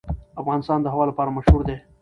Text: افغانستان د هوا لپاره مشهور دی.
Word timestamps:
افغانستان 0.41 0.79
د 0.81 0.87
هوا 0.93 1.05
لپاره 1.09 1.33
مشهور 1.37 1.61
دی. 1.67 1.77